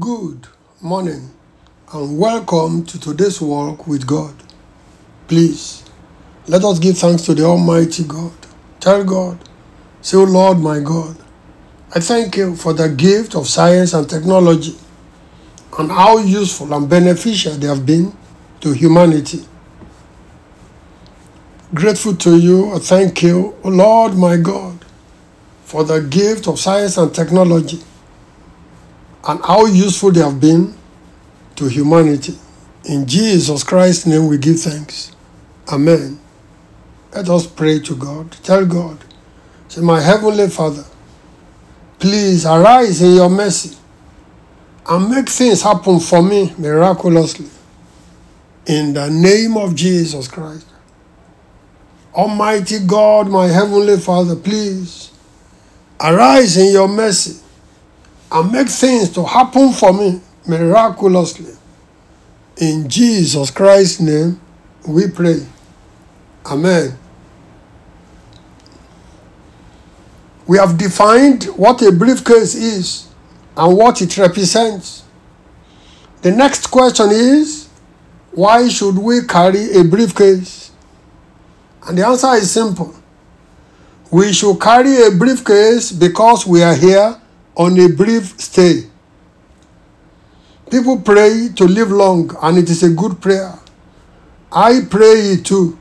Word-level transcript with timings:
Good 0.00 0.46
morning 0.80 1.28
and 1.92 2.18
welcome 2.18 2.86
to 2.86 2.98
today's 2.98 3.42
walk 3.42 3.86
with 3.86 4.06
God. 4.06 4.34
Please 5.28 5.84
let 6.48 6.64
us 6.64 6.78
give 6.78 6.96
thanks 6.96 7.24
to 7.24 7.34
the 7.34 7.44
Almighty 7.44 8.04
God. 8.04 8.32
Tell 8.80 9.04
God, 9.04 9.36
say, 10.00 10.16
"O 10.16 10.24
Lord 10.24 10.60
my 10.60 10.80
God, 10.80 11.16
I 11.94 12.00
thank 12.00 12.38
you 12.38 12.56
for 12.56 12.72
the 12.72 12.88
gift 12.88 13.34
of 13.34 13.46
science 13.46 13.92
and 13.92 14.08
technology 14.08 14.78
and 15.78 15.92
how 15.92 16.16
useful 16.16 16.72
and 16.72 16.88
beneficial 16.88 17.52
they 17.58 17.66
have 17.66 17.84
been 17.84 18.14
to 18.62 18.72
humanity. 18.72 19.44
Grateful 21.74 22.14
to 22.16 22.38
you, 22.38 22.72
I 22.72 22.78
thank 22.78 23.22
you, 23.22 23.56
O 23.62 23.68
Lord 23.68 24.16
my 24.16 24.38
God, 24.38 24.86
for 25.66 25.84
the 25.84 26.00
gift 26.00 26.48
of 26.48 26.58
science 26.58 26.96
and 26.96 27.14
technology 27.14 27.82
and 29.24 29.40
how 29.44 29.66
useful 29.66 30.10
they 30.10 30.20
have 30.20 30.40
been 30.40 30.74
to 31.56 31.68
humanity. 31.68 32.38
In 32.84 33.06
Jesus 33.06 33.62
Christ's 33.62 34.06
name 34.06 34.26
we 34.26 34.38
give 34.38 34.60
thanks. 34.60 35.14
Amen. 35.72 36.18
Let 37.14 37.28
us 37.28 37.46
pray 37.46 37.78
to 37.80 37.94
God. 37.96 38.32
Tell 38.42 38.66
God, 38.66 38.98
say, 39.68 39.80
My 39.80 40.00
Heavenly 40.00 40.48
Father, 40.48 40.84
please 41.98 42.44
arise 42.44 43.00
in 43.00 43.14
your 43.14 43.30
mercy 43.30 43.76
and 44.88 45.08
make 45.08 45.28
things 45.28 45.62
happen 45.62 46.00
for 46.00 46.22
me 46.22 46.52
miraculously. 46.58 47.46
In 48.66 48.94
the 48.94 49.10
name 49.10 49.56
of 49.56 49.74
Jesus 49.76 50.26
Christ. 50.26 50.66
Almighty 52.14 52.80
God, 52.80 53.28
my 53.28 53.46
Heavenly 53.46 53.98
Father, 53.98 54.36
please 54.36 55.10
arise 56.00 56.56
in 56.56 56.72
your 56.72 56.88
mercy 56.88 57.41
and 58.32 58.50
make 58.50 58.68
things 58.68 59.10
to 59.10 59.24
happen 59.24 59.72
for 59.72 59.92
me 59.92 60.20
miraculously. 60.46 61.52
In 62.56 62.88
Jesus 62.88 63.50
Christ's 63.50 64.00
name 64.00 64.40
we 64.86 65.08
pray. 65.08 65.46
Amen. 66.46 66.98
We 70.46 70.58
have 70.58 70.76
defined 70.76 71.44
what 71.44 71.82
a 71.82 71.92
briefcase 71.92 72.54
is 72.54 73.08
and 73.56 73.76
what 73.76 74.00
it 74.02 74.16
represents. 74.18 75.04
The 76.22 76.30
next 76.30 76.68
question 76.68 77.10
is 77.10 77.68
why 78.32 78.68
should 78.68 78.96
we 78.96 79.26
carry 79.26 79.72
a 79.72 79.84
briefcase? 79.84 80.72
And 81.86 81.98
the 81.98 82.06
answer 82.06 82.32
is 82.34 82.50
simple. 82.50 82.94
We 84.10 84.32
should 84.32 84.58
carry 84.60 85.02
a 85.04 85.10
briefcase 85.10 85.92
because 85.92 86.46
we 86.46 86.62
are 86.62 86.74
here 86.74 87.21
on 87.56 87.78
a 87.78 87.88
brief 87.88 88.40
stay. 88.40 88.84
People 90.70 91.00
pray 91.00 91.48
to 91.56 91.64
live 91.64 91.90
long, 91.90 92.34
and 92.42 92.58
it 92.58 92.70
is 92.70 92.82
a 92.82 92.90
good 92.90 93.20
prayer. 93.20 93.58
I 94.50 94.80
pray 94.88 95.32
it 95.32 95.44
too. 95.44 95.78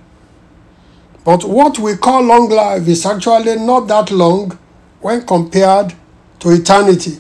But 1.24 1.44
what 1.44 1.80
we 1.80 1.96
call 1.96 2.24
long 2.24 2.50
life 2.50 2.88
is 2.88 3.06
actually 3.06 3.56
not 3.58 3.88
that 3.88 4.12
long 4.12 4.58
when 5.00 5.26
compared 5.26 5.94
to 6.40 6.50
eternity. 6.50 7.20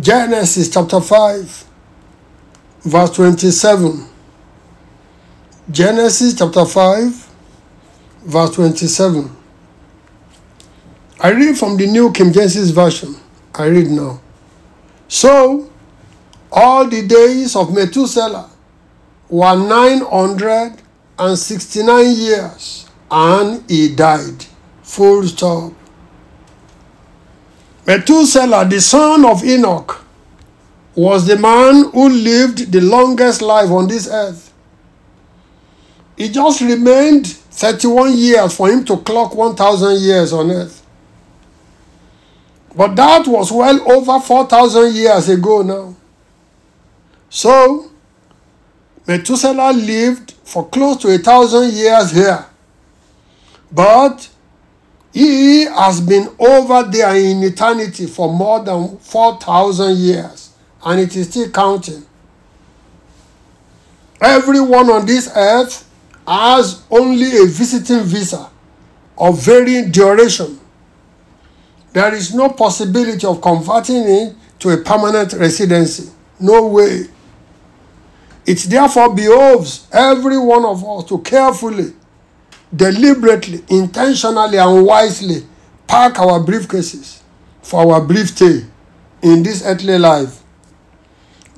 Genesis 0.00 0.70
chapter 0.70 1.00
5, 1.00 1.64
verse 2.82 3.10
27. 3.10 4.06
Genesis 5.70 6.34
chapter 6.38 6.64
5, 6.64 7.28
verse 8.24 8.54
27. 8.54 9.37
I 11.20 11.30
read 11.30 11.58
from 11.58 11.76
the 11.76 11.86
New 11.86 12.12
King 12.12 12.32
James 12.32 12.70
Version. 12.70 13.16
I 13.54 13.66
read 13.66 13.88
now. 13.88 14.20
So, 15.08 15.68
all 16.52 16.86
the 16.86 17.04
days 17.06 17.56
of 17.56 17.74
Methuselah 17.74 18.48
were 19.28 19.56
969 19.56 22.14
years, 22.14 22.86
and 23.10 23.68
he 23.68 23.96
died. 23.96 24.44
Full 24.82 25.24
stop. 25.24 25.72
Methuselah, 27.84 28.68
the 28.68 28.80
son 28.80 29.24
of 29.24 29.44
Enoch, 29.44 30.04
was 30.94 31.26
the 31.26 31.36
man 31.36 31.90
who 31.90 32.08
lived 32.08 32.70
the 32.70 32.80
longest 32.80 33.42
life 33.42 33.70
on 33.70 33.88
this 33.88 34.08
earth. 34.08 34.52
It 36.16 36.28
just 36.28 36.60
remained 36.60 37.26
31 37.26 38.16
years 38.16 38.56
for 38.56 38.70
him 38.70 38.84
to 38.84 38.98
clock 38.98 39.34
1,000 39.34 40.00
years 40.00 40.32
on 40.32 40.52
earth. 40.52 40.84
But 42.78 42.94
that 42.94 43.26
was 43.26 43.50
well 43.50 43.90
over 43.90 44.20
4,000 44.20 44.94
years 44.94 45.28
ago 45.28 45.62
now. 45.62 45.96
So, 47.28 47.90
Methuselah 49.04 49.72
lived 49.72 50.34
for 50.44 50.68
close 50.68 50.98
to 50.98 51.08
a 51.12 51.18
thousand 51.18 51.72
years 51.72 52.12
here. 52.12 52.46
But 53.72 54.28
he 55.12 55.64
has 55.64 56.00
been 56.00 56.32
over 56.38 56.84
there 56.84 57.16
in 57.16 57.42
eternity 57.42 58.06
for 58.06 58.32
more 58.32 58.62
than 58.62 58.96
4,000 58.98 59.96
years, 59.96 60.50
and 60.84 61.00
it 61.00 61.16
is 61.16 61.30
still 61.30 61.50
counting. 61.50 62.06
Everyone 64.20 64.88
on 64.88 65.04
this 65.04 65.28
earth 65.34 65.84
has 66.28 66.80
only 66.92 67.38
a 67.42 67.46
visiting 67.46 68.04
visa 68.04 68.48
of 69.18 69.42
varying 69.42 69.90
duration 69.90 70.60
there 71.98 72.14
is 72.14 72.32
no 72.32 72.48
possibility 72.50 73.26
of 73.26 73.40
converting 73.40 74.04
it 74.06 74.36
to 74.60 74.70
a 74.70 74.76
permanent 74.76 75.32
residency. 75.32 76.08
No 76.38 76.68
way. 76.68 77.06
It 78.46 78.58
therefore 78.58 79.16
behoves 79.16 79.88
every 79.92 80.38
one 80.38 80.64
of 80.64 80.84
us 80.84 81.08
to 81.08 81.18
carefully, 81.18 81.92
deliberately, 82.74 83.64
intentionally, 83.68 84.58
and 84.58 84.86
wisely 84.86 85.44
pack 85.88 86.20
our 86.20 86.38
briefcases 86.38 87.20
for 87.62 87.92
our 87.92 88.00
brief 88.00 88.28
stay 88.28 88.64
in 89.22 89.42
this 89.42 89.64
earthly 89.66 89.98
life. 89.98 90.40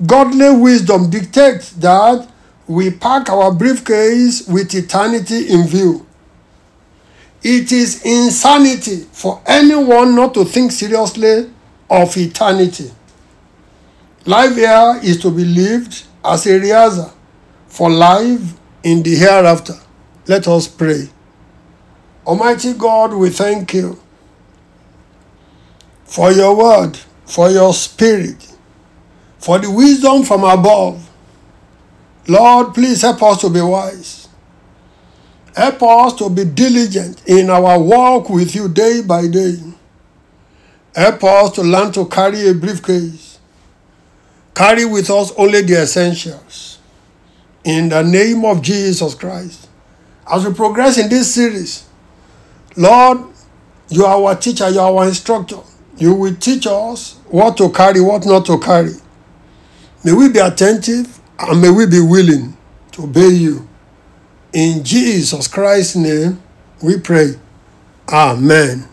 Godly 0.03 0.55
wisdom 0.55 1.11
dictates 1.11 1.73
that 1.73 2.27
we 2.65 2.89
pack 2.89 3.29
our 3.29 3.53
briefcase 3.53 4.47
with 4.47 4.73
eternity 4.73 5.49
in 5.49 5.67
view. 5.67 6.07
It 7.43 7.71
is 7.71 8.03
insanity 8.05 9.07
for 9.11 9.41
anyone 9.45 10.15
not 10.15 10.33
to 10.35 10.45
think 10.45 10.71
seriously 10.71 11.51
of 11.89 12.15
eternity. 12.15 12.91
Life 14.25 14.55
here 14.55 14.99
is 15.03 15.19
to 15.21 15.31
be 15.31 15.43
lived 15.43 16.03
as 16.23 16.45
a 16.45 16.59
rehearsal 16.59 17.11
for 17.67 17.89
life 17.89 18.53
in 18.83 19.01
the 19.01 19.15
hereafter. 19.15 19.73
Let 20.27 20.47
us 20.47 20.67
pray. 20.67 21.09
Almighty 22.25 22.73
God, 22.73 23.13
we 23.13 23.29
thank 23.31 23.73
you 23.73 23.99
for 26.03 26.31
your 26.31 26.55
word, 26.55 26.97
for 27.25 27.49
your 27.49 27.73
spirit, 27.73 28.55
for 29.39 29.57
the 29.57 29.71
wisdom 29.71 30.23
from 30.23 30.43
above. 30.43 31.09
Lord, 32.27 32.75
please 32.75 33.01
help 33.01 33.23
us 33.23 33.41
to 33.41 33.49
be 33.49 33.61
wise. 33.61 34.20
Help 35.55 35.83
us 35.83 36.13
to 36.15 36.29
be 36.29 36.45
diligent 36.45 37.21
in 37.27 37.49
our 37.49 37.79
walk 37.79 38.29
with 38.29 38.55
you 38.55 38.69
day 38.69 39.01
by 39.01 39.27
day. 39.27 39.57
Help 40.95 41.23
us 41.23 41.51
to 41.53 41.61
learn 41.61 41.91
to 41.91 42.05
carry 42.05 42.47
a 42.47 42.53
briefcase. 42.53 43.39
Carry 44.55 44.85
with 44.85 45.09
us 45.09 45.31
only 45.37 45.61
the 45.61 45.81
essentials. 45.81 46.79
In 47.63 47.89
the 47.89 48.01
name 48.01 48.45
of 48.45 48.61
Jesus 48.61 49.13
Christ. 49.15 49.67
As 50.31 50.45
we 50.45 50.53
progress 50.53 50.97
in 50.97 51.09
this 51.09 51.33
series, 51.33 51.85
Lord, 52.77 53.19
you 53.89 54.05
are 54.05 54.15
our 54.15 54.35
teacher, 54.35 54.69
you 54.69 54.79
are 54.79 54.93
our 54.93 55.07
instructor. 55.07 55.57
You 55.97 56.13
will 56.15 56.35
teach 56.35 56.65
us 56.67 57.17
what 57.27 57.57
to 57.57 57.69
carry, 57.71 57.99
what 57.99 58.25
not 58.25 58.45
to 58.45 58.57
carry. 58.59 58.93
May 60.03 60.13
we 60.13 60.29
be 60.29 60.39
attentive 60.39 61.19
and 61.37 61.61
may 61.61 61.69
we 61.69 61.85
be 61.85 61.99
willing 61.99 62.57
to 62.93 63.03
obey 63.03 63.27
you. 63.29 63.67
In 64.53 64.83
Jesus 64.83 65.47
Christ's 65.47 65.95
name, 65.95 66.41
we 66.83 66.99
pray. 66.99 67.35
Amen. 68.09 68.90